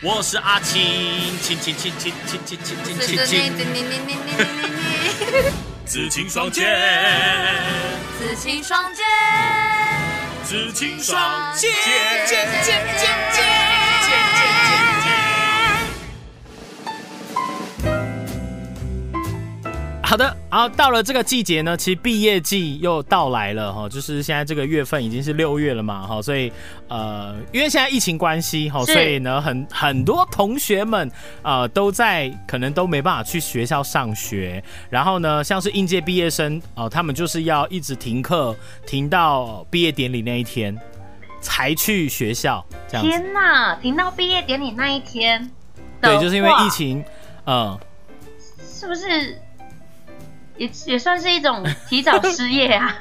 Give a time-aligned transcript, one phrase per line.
[0.00, 0.80] 我是阿青，
[1.42, 3.52] 青青青青青青青青青青，
[5.84, 6.64] 紫青双剑，
[8.16, 9.04] 紫青双剑，
[10.44, 12.78] 紫青双剑，剑剑剑
[13.32, 13.57] 剑
[20.08, 26.50] 好的，然后到了这个季节呢，其实毕业季又到来了哈，就是现在这个月份已经是六月了嘛哈，所以
[26.88, 31.10] 呃，因为现在疫情关系哈，所以呢很很多同学们
[31.42, 40.74] 呃都在可能都没办法去学校上学，然后呢，像是应届毕业生哦，他们就是要一直停课，停到毕业典礼那一天
[41.42, 43.06] 才去学校，这样。
[43.06, 45.50] 天哪，停到毕业典礼那一天，
[46.00, 47.04] 对，就是因为疫情，
[47.44, 47.78] 嗯，
[48.66, 49.38] 是不是？
[50.58, 52.94] 也也算是一种提早失业啊。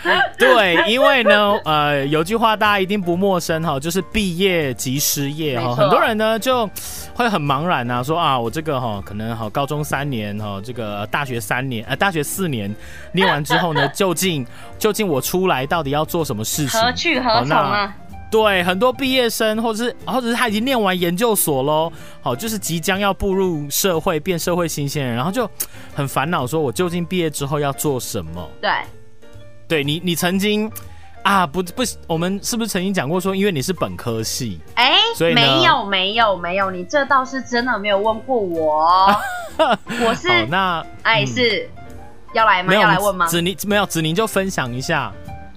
[0.38, 5.74] 对，因为呢，呃，有句话大家一定不陌生哈，就是毕业即失业哈。
[5.74, 6.64] 很多人呢就
[7.14, 12.72] 会很茫然啊，说啊，我这个哈可能哈高中三年哈，这个大学三年呃大学四年
[13.10, 14.46] 念完之后呢， 究竟
[14.78, 16.80] 究竟我出来到底要做什么事情？
[16.80, 17.92] 何去何从啊？
[18.30, 21.90] 对，很多毕业生，或者是，或者是他已经念完研究所喽，
[22.20, 25.50] 好，就是即将要步入社会，变社会新鲜人，然后就
[25.94, 28.46] 很烦恼，说我究竟毕业之后要做什么？
[28.60, 28.70] 对，
[29.66, 30.70] 对你，你曾经
[31.22, 39.10] 啊，不不，我们是不是曾经讲过说，因为你是本科系，哎，所以没有没有没有，你这倒是真的没有问过我，
[40.04, 41.66] 我是那哎是
[42.34, 42.74] 要来吗？
[42.74, 43.26] 要来问吗？
[43.26, 45.10] 子宁没有，子宁就分享一下，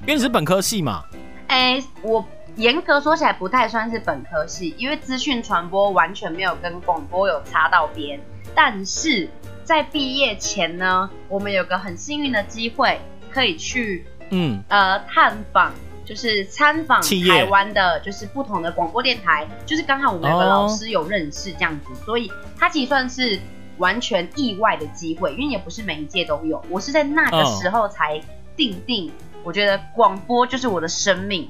[0.03, 1.03] 因为你是本科系嘛，
[1.47, 2.25] 哎我。
[2.55, 8.19] 严格说起来不太算是本科系，因为资讯传播完全没有跟广播有插到边。
[8.53, 9.29] 但是
[9.63, 12.99] 在毕业前呢，我们有个很幸运的机会，
[13.31, 15.71] 可以去嗯呃探访，
[16.03, 19.47] 就是参访台湾的，就是不同的广播电台。
[19.65, 23.39] 就是刚好我们有个老师有认识这样子，所以他其实算是
[23.77, 26.61] 完全意外的机会，因为也不是每一届都有。
[26.69, 28.21] 我是在那个时候才
[28.57, 29.09] 定定，
[29.43, 31.49] 我觉得广播就是我的生命。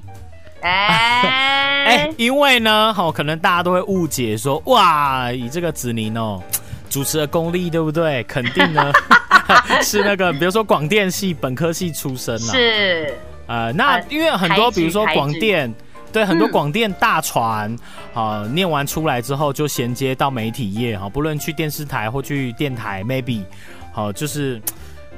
[0.68, 6.42] 哎哎，因为呢，好，可能大家都会误解说，哇，以这个子宁哦，
[6.90, 8.24] 主持的功力对不对？
[8.24, 8.92] 肯定呢
[9.82, 12.40] 是那个，比如说广电系本科系出身了。
[12.40, 13.14] 是，
[13.48, 15.74] 呃，那因为很多，比如说广电，
[16.14, 17.76] 对，很多广电大传，
[18.14, 23.44] 好，念完出来之后就衔接到媒体业，哈，不论去电视台或去电台，maybe，
[23.92, 24.62] 好，就是。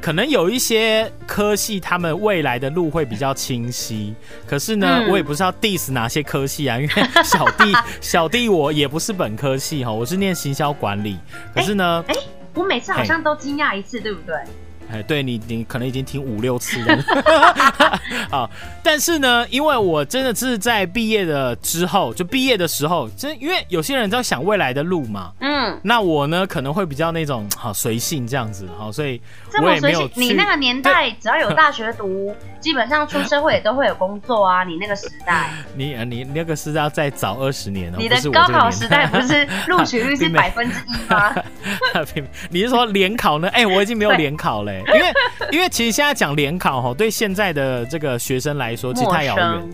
[0.04, 4.14] 可能有一些科系，他们未来的路会比较清晰。
[4.46, 6.94] 可是呢，我也不知道 diss 哪些科系啊，因为
[7.24, 7.72] 小弟
[8.02, 11.18] 小弟我也不是本科系哈，我是念行销管理。
[11.56, 12.16] 可是呢，哎，
[12.54, 14.36] 我每次好像都惊讶一次，对不对？
[14.94, 17.04] 哎，对你，你可能已经听五六次了。
[18.30, 18.50] 好，
[18.84, 25.32] 但是呢，因为我真的是在毕业的之后，就毕业的时候，真因为有些人在想未来的路嘛。
[25.40, 25.80] 嗯。
[25.82, 29.20] 那我呢，可能会比较那种好随性这样子，好，所以
[29.62, 30.08] 我也没有。
[30.14, 34.64] 你那个年代，只要有大学读，基本上出社会也都会有工作啊。
[34.66, 37.98] 你那个时代，你你那个是要再早二十年哦。
[38.00, 41.36] 你的高考时代不是录取率是 百分之一吗？
[42.50, 43.50] 你是说联考呢？
[43.50, 44.82] 哎，我已经没有联考嘞。
[44.88, 45.14] 因为，
[45.52, 49.70] 因为其实现在讲联考哈，对现在的这个学生来说，其实太遥远。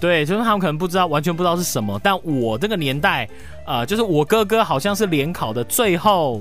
[0.00, 2.00] 对，就是他们可能不知道，完全不知道是什么。
[2.00, 3.28] 但我这个年代，
[3.66, 6.40] 呃，就是我哥哥好像是联考的最后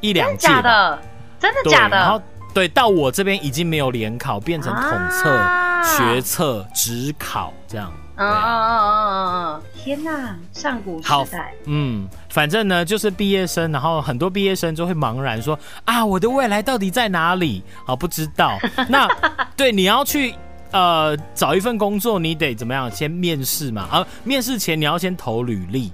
[0.00, 0.98] 一两届的，
[1.40, 1.96] 真的假的？
[1.96, 2.22] 然后，
[2.52, 5.40] 对，到我这边已经没有联考，变成统测、
[5.84, 7.92] 学测、职考这样。
[8.16, 9.62] 嗯嗯嗯嗯嗯！
[9.74, 11.54] 天哪，上古时代。
[11.64, 18.58] 嗯，反正呢，就是毕业生，然后很多毕业生就会茫然说：“啊，我的未来到底在哪里？”啊，不知道。
[18.90, 19.08] 那
[19.56, 20.34] 对，你要去
[20.70, 22.90] 呃找一份工作，你得怎么样？
[22.90, 23.88] 先面试嘛。
[23.90, 25.90] 啊，面试前你要先投履历。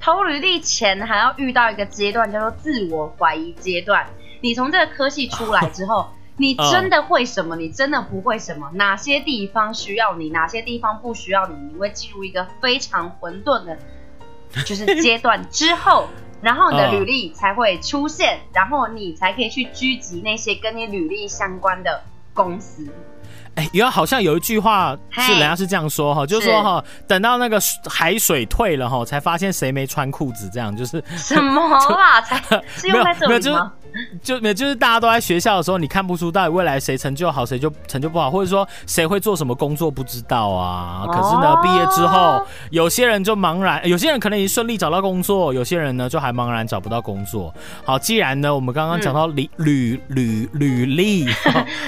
[0.00, 4.04] 投履历前还要遇到一个阶段，叫做自我怀疑阶段。
[4.42, 6.10] 你从这个科系出来之后。
[6.38, 7.56] 你真的会什么？
[7.56, 8.70] 你真的不会什么？
[8.72, 10.30] 哪些地方需要你？
[10.30, 11.54] 哪些地方不需要你？
[11.70, 13.76] 你会进入一个非常混沌的，
[14.64, 16.08] 就是阶段 之后，
[16.40, 22.02] 然后你的履历才会出现，然后你才可以去狙击那些跟你履历相关的
[22.32, 22.88] 公司。
[23.54, 31.60] 哎，有好像有一句话是人家是这样说哈，就是说哈，等到那个海水退了哈，才发现谁没穿裤子，这样就是什么
[31.94, 32.20] 啊？
[32.24, 32.42] 才
[32.74, 33.70] 是用在这里吗？
[34.22, 41.04] 就没就是大家都在学校的时候，你看不出到底未来谁成就好，谁就成就不好，或者说谁会做什么工作不知道啊。
[41.06, 47.54] 可是呢，毕业之后，有些人就茫然，有些人可能已经顺利找到工作，有些人呢就还茫然找不到工作。
[47.84, 51.26] 好，既然呢，我们刚刚讲到履履履履历，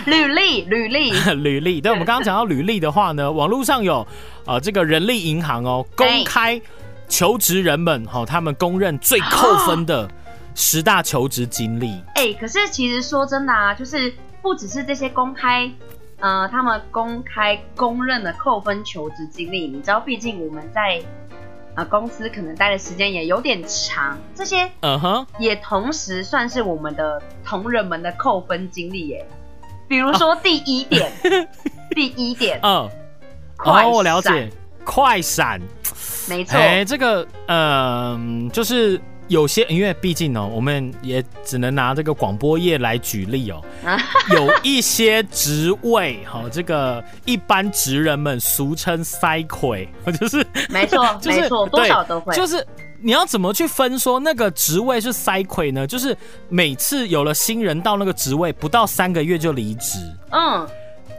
[0.06, 4.06] 履历履历 履历，对，我们刚刚讲到履历的话呢，网络上有
[4.46, 6.60] 呃这个人力银行哦公开。
[7.06, 10.08] 求职人们哈，他们公认最扣分的
[10.54, 12.02] 十大求职经历。
[12.14, 15.70] 哎，可是其实说真的啊，就是不只是这些公开，
[16.20, 21.00] 呃，他们公开公认的扣分求职经历，你知道，毕竟我们在
[21.74, 29.26] 啊公司可能待的时间也有点长，这些嗯哼，也同时算是我们的同仁们的扣分经历耶。
[29.88, 31.12] 比如说第一点，
[31.90, 32.88] 第一点， 嗯，
[33.64, 34.48] 哦，我了解，
[34.84, 35.60] 快闪。
[36.26, 38.98] 没错，哎，这个，嗯，就是
[39.28, 43.62] 有些，因为毕竟呢，我们也只能拿这个广播业来举例哦。
[44.30, 49.88] 有一些职位，哈，这个一般职人们俗称塞魁，
[50.20, 52.34] 就是没错， 没错，多少都会。
[52.34, 52.66] 就是
[53.00, 55.86] 你要怎么去分说那个职位是塞葵呢？
[55.86, 56.16] 就是
[56.48, 59.98] 每次有了新人到那个职位，不到三个月就离职，
[60.32, 60.66] 嗯，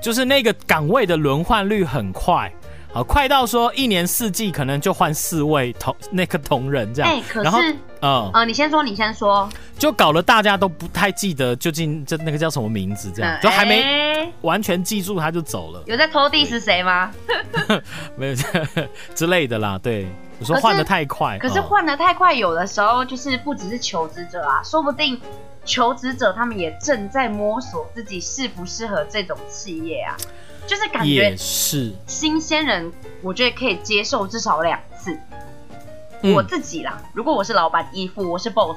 [0.01, 2.51] 就是那个岗位的轮换率很快。
[2.95, 7.11] 啊，快到说一年四季可能就换四位同那个同仁这样。
[7.11, 15.83] 哎，可是，嗯，呃，你先说，你先说，就搞得大家都不太记得究竟这那个叫什么名字，这样就还没完全记住他就走了。
[15.87, 17.11] 有在偷地是谁吗？
[18.15, 18.35] 没有
[19.13, 19.77] 之类的啦。
[19.77, 20.07] 对，
[20.39, 25.19] 我说换的太快，可是换的太快，有的时候就是不只是求职者啊，说不定
[25.65, 30.15] 求职者他们也正在摸索自己适不适合这种企业啊。
[30.67, 32.91] 就是感觉是新鲜人，
[33.21, 35.17] 我觉得可以接受至少两次。
[36.33, 38.75] 我自己啦，如果我是老板，依附我是 boss。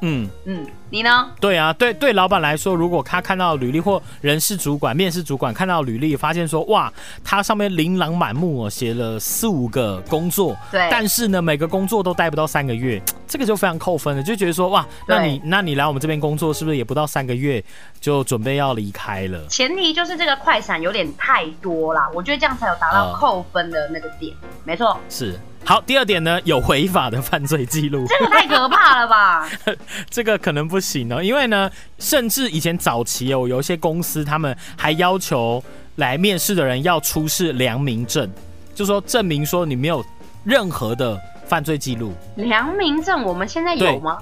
[0.00, 1.30] 嗯嗯，你呢？
[1.40, 6.92] 对啊，对对，老板来说，如果他看到履历或人事主管、面试主管看到履历，发现说哇，
[7.24, 17.64] 他上面琳琅满目哦，写了四五个工作，对，但是呢，每个工作都待不到三个月，这个就非常扣分了，就觉得说哇，那你那你来我们这边工作，是不是也不到三个月
[18.00, 19.46] 就准备要离开了？
[19.48, 25.38] 前提就是这个快闪有点太多啦，我觉得这样才有达到扣分的那个点，没错，是。
[25.66, 29.48] 好，第二点呢，有违法的犯罪记录，这个太可怕了吧？
[30.10, 35.62] 这个可能不行哦，因为呢，甚至以前早期哦，有一些公司他们还要求
[35.96, 38.30] 来面试的人要出示良民证，
[38.74, 40.04] 就说证明说你没有
[40.44, 42.12] 任何的犯罪记录。
[42.36, 44.18] 良民证我们现在有吗？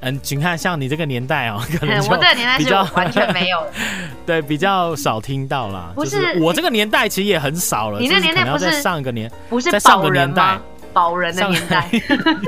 [0.00, 3.62] 嗯，请看像你这个年代哦， 可能我这个年代是完全没有，
[4.24, 5.92] 对，比较少听到啦。
[5.94, 8.00] 不是我这个年代其实也很少了。
[8.00, 10.58] 你那年代不是上一个年，不是在上个年代
[10.92, 11.88] 保人的年代。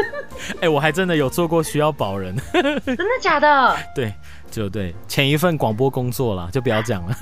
[0.60, 3.76] 哎，我还真的有做过需要保人，真的假的？
[3.94, 4.12] 对，
[4.50, 7.14] 就对，前一份广播工作了，就不要讲了。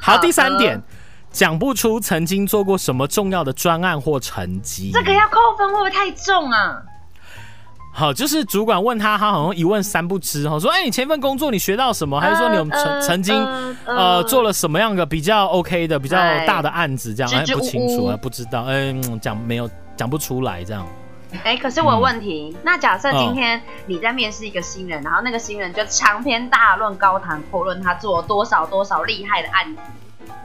[0.00, 0.82] 好，第三点，
[1.30, 6.82] 讲不出曾经做过什么重要的专案或成绩，这个要扣分会不会太重啊？
[7.98, 12.20] 好，就是主管问他，他好像一问三不知哈，说，哎，你前一份工作你学到什么？
[12.20, 13.34] 还是说你有曾曾经
[13.86, 17.14] 呃做了什么样的比较 OK 的比较大的案子？
[17.14, 20.86] 这样哎不清楚啊，不知道，嗯，讲没有讲不出来这样。
[21.42, 29.80] 哎，可是我有问题，那假设今天你在面试一个新人，然后那个新人就长篇大论、高谈阔论他做了多少多少厉害的案子，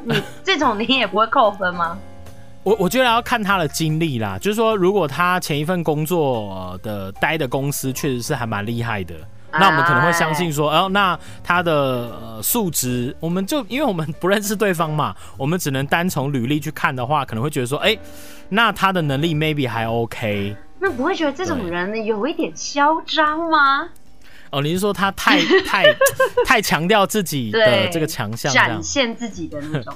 [0.06, 1.97] 你这种你也不会扣分吗？
[2.63, 9.15] 我我觉得要看他的经历啦，就是说，如果他前一份工作的待的公司确实是还蛮厉害的，
[9.53, 17.97] 那我们可能会相信说，哦，那他的呃素质，我们就因为我们不认识对方嘛，我们只能单从履历去看的话，可能会觉得说，哎，
[18.49, 20.56] 那他的能力 maybe 还 OK。
[20.80, 23.89] 那不会觉得这种人有一点嚣张吗？
[24.51, 25.85] 哦，你是说他太太
[26.45, 29.95] 太强调自己的这个强项，展现自己的那种？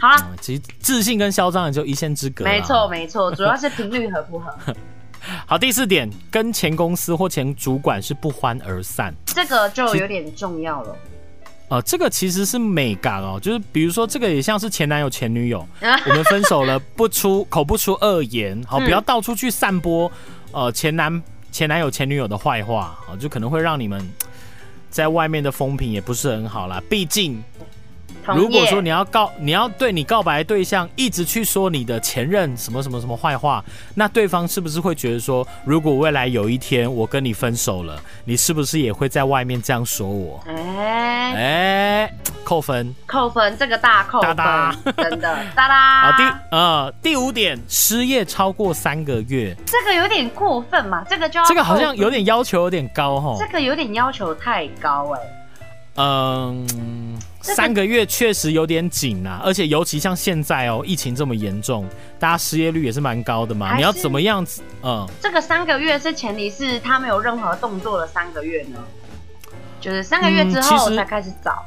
[0.00, 2.44] 好了，其实自信跟嚣张也就一线之隔。
[2.44, 4.54] 没错，没错，主要是频率合不合。
[5.46, 10.96] 好，第四点，跟前公司或前主管是不欢而散，这个就有点重要了。
[11.68, 20.10] 呃，这个其实是美感哦，就是比如说这个也像是前男友前女友， 我们分手了，不出口不出恶言，好，不要到处去散播
[20.50, 21.22] 呃前男
[21.52, 24.06] 前男友前女友的坏话，啊，就可能会让你们
[24.90, 27.42] 在外面的风评也不是很好啦，毕竟。
[28.34, 33.64] 如果说你要告，你要对你告白对象一直去说你的前任什么什么什么坏话，
[33.94, 40.40] 那对方是不是会觉得说，如果未来有一天我跟你分手了，你是不是也会在外面这样说我？
[40.46, 42.14] 哎哎，
[42.44, 44.36] 扣分，扣分，这个大扣分，
[44.96, 46.10] 真的， 哒哒。
[46.10, 51.04] 好，第呃第五点，失业超过三个月，这个有点过分嘛？
[51.08, 55.20] 这个就要这个好像有点要求有点高哈，这个有点要求太高哎。
[55.96, 57.18] 嗯。
[57.44, 61.84] 三个月确实有点紧啊，而且尤其像现在哦，疫情这么严重，
[62.16, 63.74] 大家失业率也是蛮高的嘛。
[63.74, 64.62] 你要怎么样子？
[64.84, 68.78] 嗯，这个三个月是前提是他没有任何动作的三个月呢，
[69.80, 71.64] 就是三个月之后才开始找。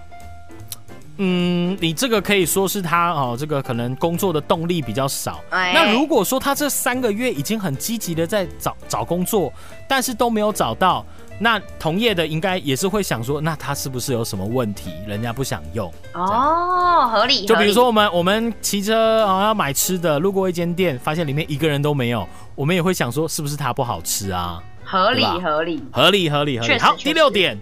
[1.18, 5.42] 嗯，你这个可以说是他哦，这个可能工作的动力比较少。
[5.50, 9.52] 那如果说他这三个月已经很积极的在找找工作，
[9.90, 11.06] 但是都没有找到，
[11.38, 15.92] 那同业的应该也是会想说，那他是不是有什么问题，人家不想用？
[16.14, 17.46] 哦，合理。
[17.46, 24.64] 就比如说我们我们骑车啊要买吃的，路过一间店，发现里面一个人都没有，我们也会想说，是不是它不好吃啊？
[24.84, 26.80] 合理合理合理合理合理。
[26.80, 27.60] 好，第六点。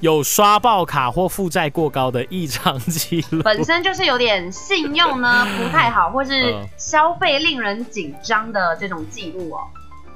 [0.00, 9.60] 有刷爆卡或负债过高的异常记录，本身就是有点信用呢不太好，或是 消费令人紧张的这种记录哦。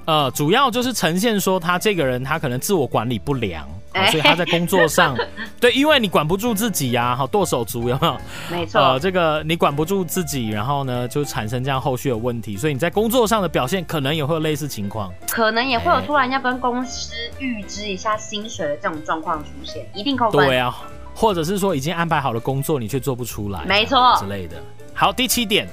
[0.09, 3.69] 呃，主要就是呈现说他这个人他可能自我管理不良，
[4.11, 5.15] 所以他在工作上，
[5.61, 8.17] 对，因为你管不住自己呀，好剁手族有没有？
[8.51, 20.47] 没错，呃，这个你管不住自己，然后呢就产生这样后续的问题，所以你在工作上的表现可能也会有类似情况，可能也会有突然要跟公司预支一下薪水的这种状况出现，一定扣分。
[20.47, 20.75] 对啊，
[21.15, 24.57] 或者是说已经安排好了工作，你却做不出来，没错之类的。
[24.95, 25.69] 好，第七点，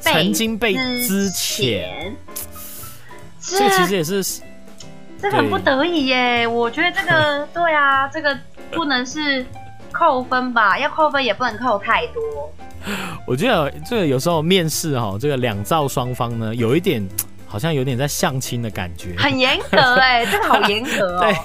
[0.00, 2.12] 曾经被资遣。
[3.46, 4.42] 这个其实也是，
[5.20, 6.46] 这很不得已耶。
[6.46, 8.36] 我觉得这个 对啊，这个
[8.72, 9.44] 不能是
[9.92, 10.78] 扣分吧？
[10.78, 12.22] 要扣分也不能扣太多。
[13.26, 17.06] 我觉得这个有时候面试哈，这个两造双方呢，有一点
[17.46, 21.20] 好像有点在相亲的感觉，很严格哎， 这个好严格哦。
[21.20, 21.36] 对，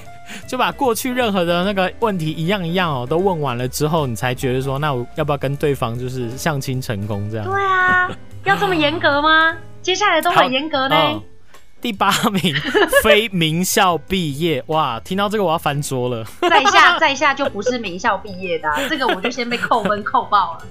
[0.48, 7.46] 就把过去任何的那个问题一样一样哦，都问完了之后，你才觉得说，那我要不要跟对方就是相亲成功这样？
[7.46, 8.10] 对啊，
[8.44, 9.56] 要这么严格吗？
[9.82, 10.96] 接下来都很严格呢。
[11.82, 12.54] 第八名，
[13.04, 15.00] 非名校毕业，哇！
[15.00, 16.26] 听到这个我要翻桌了。
[16.42, 20.66] 在下 在下就不是名校毕业的，这个我就先被扣分扣爆了。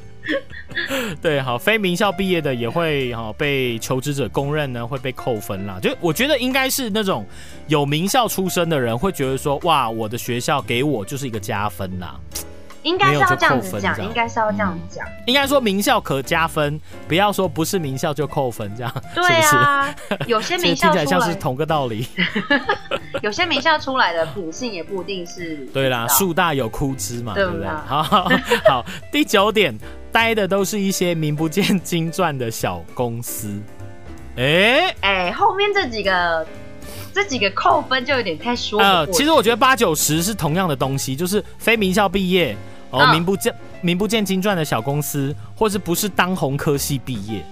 [1.22, 5.78] 对，好，非名校毕业的也会哈被求职者公认呢，会被扣分啦。
[5.80, 7.24] 就我觉得应该是那种
[7.66, 12.14] 有名校出身的人会觉得说，哇，我的学校给我就是一个加分啦。
[12.82, 15.06] 应该是要这样子讲，应该是要这样讲。
[15.26, 19.94] 应该说名校可加分，不要说不是名校就扣分，这样对啊。
[20.26, 22.06] 有些名校 听起来像是同个道理。
[23.22, 25.56] 有些名校出来的品性也不一定是。
[25.72, 27.66] 对啦，树大有枯枝嘛，对不对？
[27.66, 29.76] 好好，第九点，
[30.12, 33.60] 待的都是一些名不见经传的小公司。
[34.36, 36.46] 哎哎，后面这几个。
[37.18, 38.80] 这几个扣分就有点太说。
[38.80, 42.56] 呃，其实我觉得八九十是同样的东西，就是非名校毕业
[42.90, 47.44] 哦，名不见名不见经传的小公司，或是不是当红科系毕业，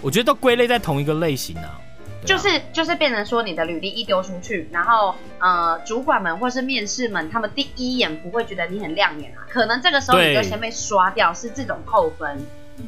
[0.00, 1.80] 我觉得都归类在同一个类型啊。
[2.24, 12.38] 就是就是变成说，你的履历一丢出去，然后呃，主管们或是面试们，他们第一眼不会觉得你很亮眼啊，可能这个时候你就先被刷掉，是这种扣分。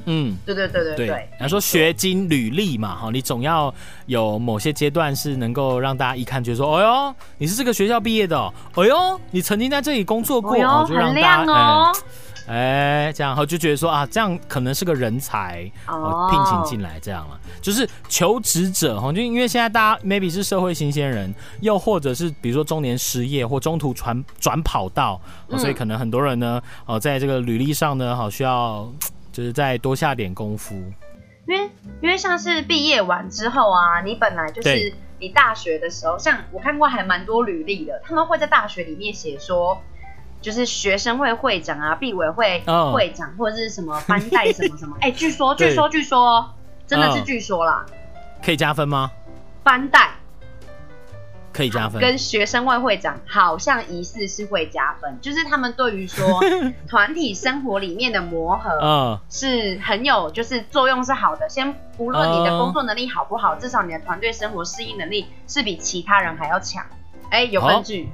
[0.07, 1.29] 嗯，对对对对对。
[1.39, 3.73] 他说学经履历嘛，哈，你总要
[4.07, 8.37] 有某些阶段是能够让大家一看，觉得说，哎呦，你是这个学校毕业的，
[8.75, 10.57] 哦哟，你曾经在这里工作过，
[10.87, 11.93] 就让大家，
[12.47, 17.39] 哎，这样后就觉得说啊，这样可能是个人才，哦，聘请进来这样了。
[17.63, 25.21] 就是求职者哈，就因为现在大家 maybe 是社会新鲜人，又或者是比如说中年失业或中途转转跑道，
[25.59, 28.91] 所以可能很多人呢，哦，在这个履历上呢，好需要。
[29.41, 30.75] 就是再多下点功夫，
[31.47, 31.71] 因为
[32.03, 39.81] 因为像是毕业完之后啊，你本来就是你大学的时候，像我看过还蛮多履历的，他们会在大学里面写说，
[40.43, 46.55] 就是学生会会长啊、毕委会会长或者是什么班带什么什么， 哎，据说据说据说
[46.87, 47.87] 真的是据说啦，
[48.45, 49.11] 可以加分吗？
[49.63, 50.11] 班带。
[51.61, 56.41] 可以加分，跟学生会会长好像疑似是会加分，就是他们对于说
[56.89, 61.47] 团体生活里面的磨合，嗯，是很有就是作用是好的。
[61.51, 66.83] 先不论你的工作能力好不好，至少你的团队生活适应能力是比其他人还要强。
[67.29, 68.09] 哎，有根据。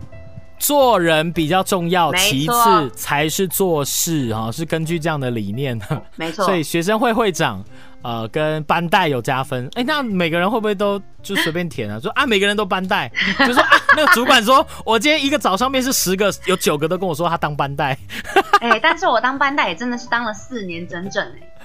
[0.59, 6.03] 做人比较重要，其次才是做事哈，是根据这样的理念的。
[6.17, 6.45] 没错。
[6.45, 7.65] 所以学生会会长。
[8.03, 11.99] 呃，跟班带有加分，哎，那每个人会不会都就随便填啊？
[11.99, 13.11] 说啊，每个人都班带，
[13.41, 17.99] 就说啊，那个主管说，我今天一个早上面试十个，有九个都跟我说他当班带。
[18.61, 21.65] 哎，但是我当班带也真的是当了四年整整哎。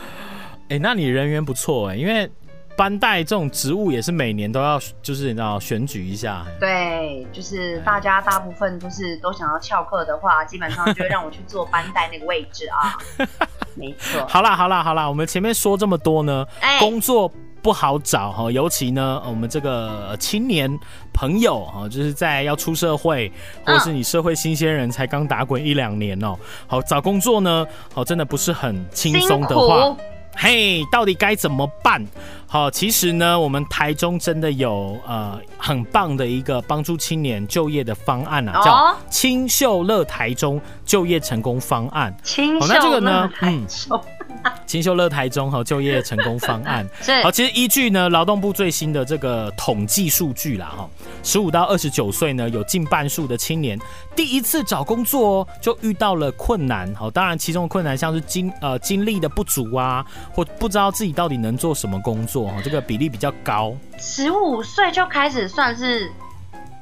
[0.70, 2.28] 哎，那你人缘不错哎，因为。
[2.75, 6.46] 班带这种职务也是每年都要，就是你知道选举一下。
[6.60, 12.98] 对，就是大家大部分都是都想要翘课的话，基本上就会让我去做班带那个位置啊。
[13.75, 14.25] 没错。
[14.28, 16.46] 好啦好啦好啦，我们前面说这么多呢，
[16.80, 20.70] 工作不好找哈，尤其呢我们这个青年
[21.13, 23.32] 朋友哈，就是在要出社会，
[23.66, 26.36] 或者是你社会新鲜人才刚打滚一两年哦，
[26.68, 29.96] 好找工作呢，好真的不是很轻松的话。
[30.36, 32.06] 嘿，到底该怎么办？
[32.48, 42.16] 好，其实呢，我们台中真的有呃很棒的一个帮助青年就业的方案啊，叫清秀乐台中就业成功方案。
[42.24, 44.04] 清秀乐台中。
[44.66, 46.88] 清秀乐台中和就业成功方案，
[47.24, 50.90] 好，其实依据呢劳动部最新的这个统计数据啦，哈，
[51.24, 53.78] 十五到二十九岁呢有近半数的青年
[54.16, 63.76] 第一次找工作哦就遇到了困难，好，当然其中的困难像是经呃经历的不足啊，或不知道自己到底能做什么工作，哈，这个比例比较高。
[63.98, 66.10] 十五岁就开始算是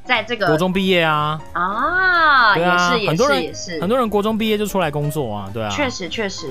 [0.06, 1.41] 在这个国中毕业啊。
[1.53, 3.82] 啊，对啊，很多人也是。
[3.82, 6.48] 很多人国中毕业就出来工作啊，对啊，确实确实。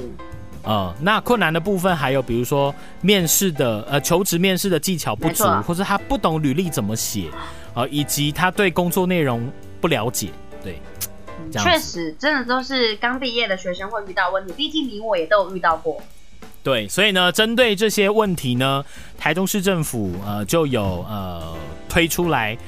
[0.63, 7.31] 呃，那困难的部分还有，比如说面试的呃求职面试的技巧不足，或者他不懂履历怎么写，
[7.75, 9.51] 呃，以及他对工作内容
[9.81, 10.29] 不了解，
[10.63, 10.81] 对，
[11.53, 16.03] 确实真的都是刚毕业的学生会遇到问题，毕竟你我也都有遇到过。
[16.63, 18.85] 对，所以呢，针对这些问题呢，
[19.17, 21.57] 台中市政府呃就有呃
[21.89, 22.59] 推出来。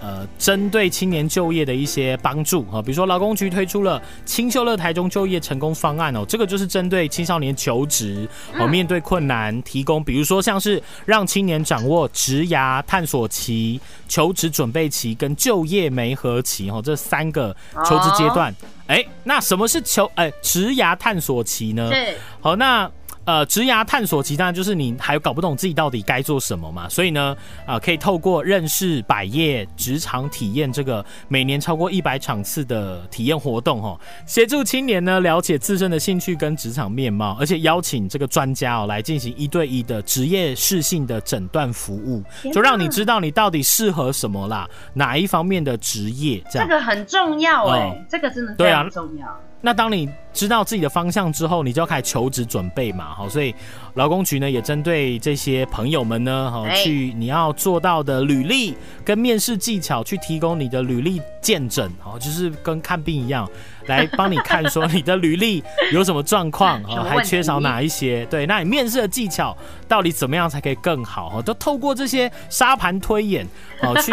[0.00, 8.28] 呃，针对青年就业的一些帮助啊，比如说劳工局推出了青秀乐台中就业成功方案哦，这个就是针对青少年求职
[8.58, 17.54] 哦，面对困难提供，比如说像是让青年掌握职涯探索期、求职准备期跟就业媒合期哦，这三个
[17.84, 18.54] 求职阶段。
[18.86, 21.90] 哎，那什么是求哎职涯探索期呢？
[21.92, 22.90] 是好那。
[23.26, 27.36] 呃，职涯探索期当然就是你还搞不懂自己到底该做什么嘛，所以呢，
[27.66, 46.66] 啊，可以透过认识百业职场体验这个每年超过一百场次的体验活动，哈，协助青年呢了解自身的兴趣跟职场面貌，而且邀请这个专家哦来进行一对一的职业适性的诊断服务，就让你知道你到底适合什么啦，哪一方面的职业，这样。
[46.66, 49.40] 这个很重要哎，这个真的非常重要。
[49.62, 53.54] 那当你知道自己的方向之后，你就要开始求职准备嘛，好，所以
[53.94, 58.74] 劳工局呢也针对这些朋友们呢，好去你要做到的履历
[59.04, 63.46] 跟面试技巧，去提供你的履历见证，好，就是跟看病一样，
[63.86, 65.62] 来帮你看说你的履历
[65.92, 69.54] 有什么状况，啊， 还缺少哪一些，对，那你面试的技巧
[69.86, 73.46] 到底怎么样才可以更好，哈，都透过这些沙盘推演，
[73.82, 74.12] 好去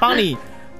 [0.00, 0.36] 帮你。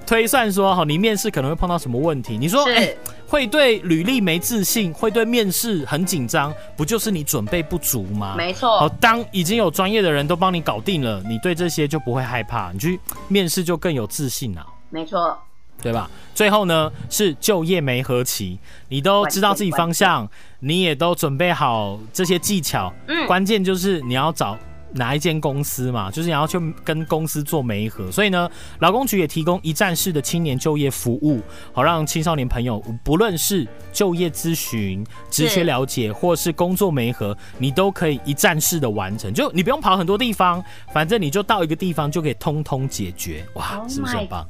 [0.07, 2.37] 推算说，哈，你面试可能会碰到什么问题？
[2.37, 2.93] 你说，哎，
[3.31, 8.35] 会对履历没自信，会对面试很紧张，不就是你准备不足吗？
[8.37, 8.81] 没错。
[8.81, 14.67] 好，当已经有专业的人都帮你搞定了，你对这些就不会害怕，你去面试就更有自信了。
[14.89, 15.39] 没错，
[15.81, 16.11] 对吧？
[16.35, 24.59] 最后呢，是就业没合期，你都知道自己方向，你也都准备好这些技巧，嗯，关键就是你要找。
[24.93, 28.51] 哪一间公司嘛，就是你要去跟公司做媒合，所以呢，
[28.81, 31.41] 劳工局也提供一站式的青年就业服务，
[31.73, 44.47] 好让青少年朋友不论是就业咨询、职缺了解，或是工作媒合，你都可以一站式的完成，就你不用跑很多地方，反正你就到一个地方就可以通通解决，哇，是不是很棒？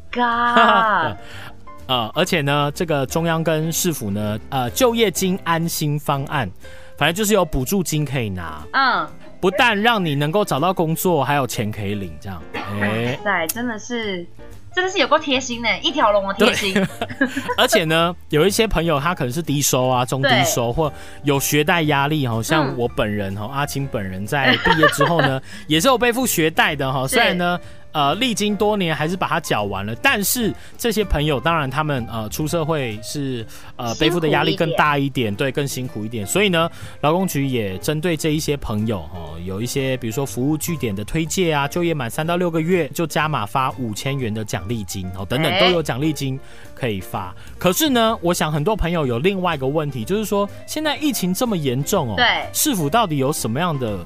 [1.87, 6.48] 啊，而且呢，这个中央跟市府呢，呃，就业金安心方案，
[6.96, 9.07] 反正就是有补助金可以拿，嗯。
[9.40, 12.42] 不但让你能够找到工作，还有钱可以领，这样。
[12.55, 14.26] 哎，对，真的是，
[14.74, 16.87] 真的是有够贴心呢，一条龙的贴心。
[17.57, 27.59] 而且呢，有一些朋友他可能是低收啊，中低收，或有学贷压力哈，像我本人哈，阿青本人在毕业之后呢， 也是有背负学贷的哈，虽然呢。
[27.92, 33.44] 呃，历经多年还是把它缴完了，但是这些朋友当然他们呃出社会是
[33.76, 36.26] 呃背负的压力更大一点，对，更辛苦一点。
[36.26, 46.38] 所以呢，劳工局也针对这一些朋友哦，有一些比如说服务据点的推介啊，就业满三到六个月就加码发五千元的奖励金哦，等等都有奖励金
[46.74, 47.35] 可以发。
[47.59, 53.98] 可是呢，我想很多朋友有另外一个问题，就是说现在疫情这么严重哦，对，市府到底有什么样的？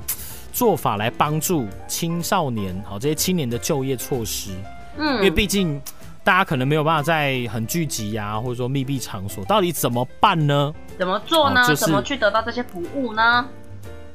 [0.55, 4.53] 做法来帮助青少年，好这些青年的就业措施，
[4.97, 5.83] 嗯，因为毕竟
[6.23, 10.73] 大家可能没有办法在很聚集呀，或者说密闭场所，到底怎么办呢？
[10.97, 11.75] 怎么做呢？
[11.75, 13.45] 怎么去得到这些服务呢？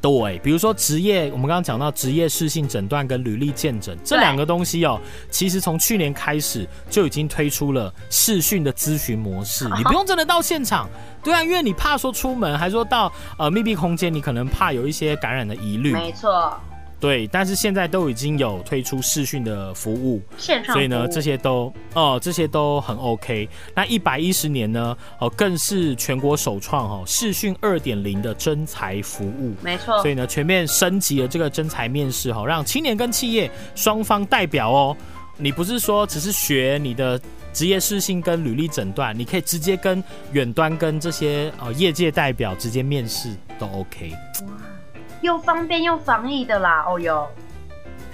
[0.02, 10.90] 对，比如说职业，我们刚刚讲到职业适性诊断跟履历见诊这两个东西哦，其实从去年开始就已经推出了视讯的咨询模式，你不用真的到现场，
[11.22, 16.58] 对啊，因为你怕说出门，还说到呃密闭空间，你可能怕有一些感染的疑虑，没错。
[17.00, 23.48] 对，但是现在都已经有推出视讯的服务，线上，所以呢，这些都哦，这些都很 OK。
[23.74, 30.02] 那一百一十年呢，哦，更是全国首创哦，视讯二点零的真才服务，没错。
[30.02, 34.98] 所以呢，全面升级了这个真才面试哈，让青年跟企业双方代表哦，
[35.38, 37.18] 你不是说只是学你的
[37.54, 44.12] 职业适性跟履历诊断，你可以直接跟远端跟这些呃业界代表直接面试都 OK。
[45.22, 46.86] 又方便又防疫的啦。
[46.88, 47.28] 哦哟。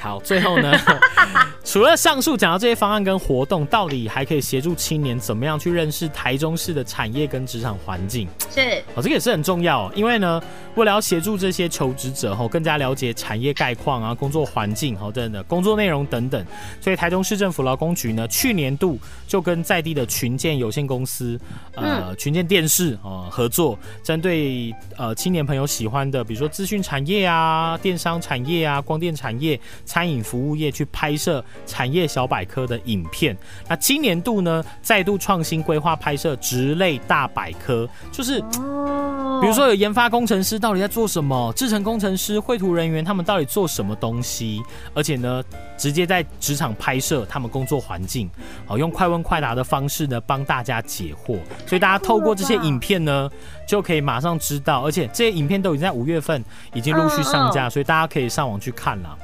[0.05, 0.71] 好，最后呢，
[1.65, 8.27] 除了上述讲到这些方案跟活动，到底还可以协助青年怎么样去认识台中市的产业跟职场环境？
[8.53, 10.39] 是，哦，这个也是很重要，因为呢，
[10.75, 16.45] 为了要协助这些求职者哈，更加了解产业概况啊、工作环境哦等等工作内容等等，
[16.79, 21.39] 所以台中市政府劳工局呢，去年度就跟在地的群建有限公司，
[21.73, 29.59] 呃，群建电视啊合作，针对呃青年朋友喜欢的，比如说资讯产业啊、电商产业啊、光电产业。
[29.95, 33.33] 餐饮服务业去拍摄产业小百科的影片，
[33.69, 44.61] 那今年度呢再度创新规划拍摄职类大百科，就是比如说有研发工程师到底在做什么，制程工程师、绘图人员他们到底做什么东西，
[44.93, 45.41] 而且呢
[45.77, 48.29] 直接在职场拍摄他们工作环境，
[48.65, 53.31] 好用快问快答的方式呢帮大家解惑，所以大家透过这些影片呢
[53.65, 59.17] 就可以马上知道，而且这些影片都已经在五月份已经陆续上架，所以大家可以上网去看了。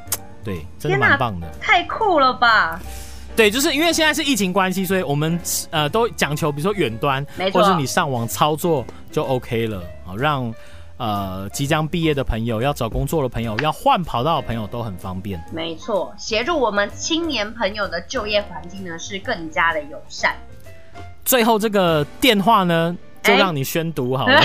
[0.44, 2.80] 对，真的蛮棒的，太酷了吧！
[3.36, 10.54] 对，就是因为现在是疫情关系，所以我们呃都讲求，比如说远端，或者是你上网操作就 OK 了，好让
[10.98, 15.42] 呃即将毕业的朋友、要找工作的朋友、要换跑道的朋友都很方便。
[15.52, 20.36] 没错，协助我们青年朋友的就业环境呢是更加的友善。
[21.24, 24.42] 最后这个电话呢，就让你宣读好了。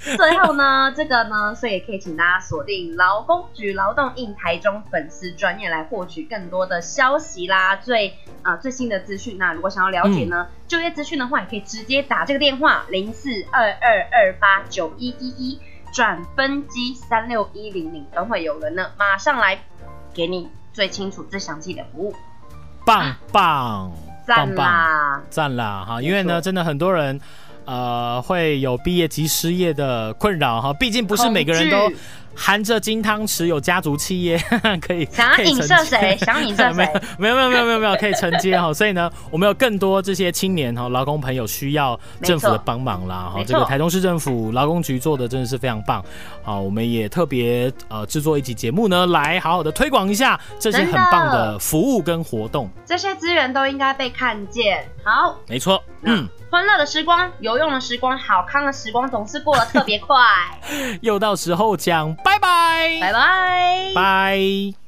[0.00, 9.36] 最后呢，这个呢，所以也可以请大家锁定劳工局劳动印台中粉丝专业来获取更多的消息啦，最啊最新的资讯。
[9.38, 15.60] 那如果想要了解呢就业资讯的话，也可以直接打这个电话零四二二二八九一一一
[15.92, 19.58] 转分机三六一零零，等会有人呢马上来
[20.14, 22.14] 给你最清楚、最详细的服务。
[22.86, 23.92] 棒棒，
[24.24, 25.84] 赞啦，赞啦！
[25.84, 27.20] 哈，因为呢，真的很多人。
[27.68, 31.76] 呃，会有毕业及失业的困扰哈，毕竟不是每个人都
[32.38, 34.38] 含着金汤匙有家族企业
[34.80, 35.04] 可以。
[35.10, 36.16] 想要影射谁？
[36.18, 36.88] 想影射谁？
[37.18, 43.42] 没有没有没有没有没有可以承接哈，所以呢，我们有更多这些青年哈劳工朋友需要政府的帮忙啦哈。
[43.44, 46.02] 这个台中市政府劳工局做的真的是非常棒，
[46.44, 52.70] 好，我们也特别呃制作一集节目呢，来好好的推广一下这些很棒的服务跟活动。
[52.86, 54.86] 这些资源都应该被看见。
[55.02, 56.28] 好，没错，嗯。
[56.50, 60.16] 欢乐的时光，有用的时光，好康的时光，总是过得特别快。
[61.02, 64.87] 又到时候讲拜拜，拜拜，拜。